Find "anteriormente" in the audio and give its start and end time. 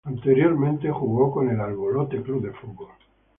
0.03-0.89